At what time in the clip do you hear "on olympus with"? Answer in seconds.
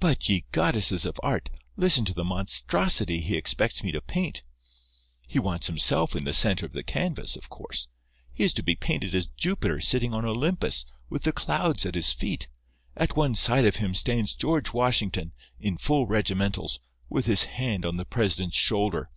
10.14-11.24